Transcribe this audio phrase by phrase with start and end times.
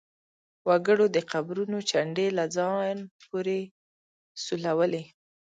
[0.67, 3.59] وګړو د قبرونو چنډې له ځان پورې
[4.43, 5.03] سولولې.